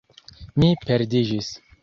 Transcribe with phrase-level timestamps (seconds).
[0.63, 1.53] Mi perdiĝis